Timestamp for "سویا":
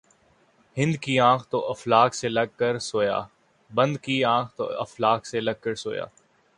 5.75-6.05